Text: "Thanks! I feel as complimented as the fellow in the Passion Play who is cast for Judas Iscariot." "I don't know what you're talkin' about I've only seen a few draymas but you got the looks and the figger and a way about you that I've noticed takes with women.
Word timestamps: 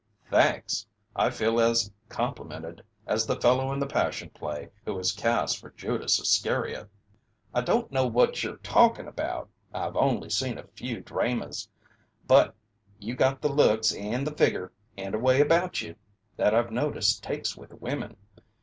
"Thanks! 0.31 0.87
I 1.15 1.29
feel 1.29 1.59
as 1.59 1.91
complimented 2.09 2.83
as 3.05 3.27
the 3.27 3.39
fellow 3.39 3.71
in 3.71 3.77
the 3.79 3.85
Passion 3.85 4.31
Play 4.31 4.71
who 4.83 4.97
is 4.97 5.11
cast 5.11 5.59
for 5.59 5.69
Judas 5.69 6.19
Iscariot." 6.19 6.89
"I 7.53 7.61
don't 7.61 7.91
know 7.91 8.07
what 8.07 8.41
you're 8.43 8.55
talkin' 8.63 9.07
about 9.07 9.47
I've 9.71 9.95
only 9.95 10.31
seen 10.31 10.57
a 10.57 10.63
few 10.69 11.01
draymas 11.01 11.67
but 12.25 12.55
you 12.97 13.13
got 13.13 13.43
the 13.43 13.53
looks 13.53 13.93
and 13.93 14.25
the 14.25 14.31
figger 14.35 14.71
and 14.97 15.13
a 15.13 15.19
way 15.19 15.39
about 15.39 15.83
you 15.83 15.93
that 16.35 16.55
I've 16.55 16.71
noticed 16.71 17.21
takes 17.21 17.55
with 17.55 17.71
women. 17.73 18.17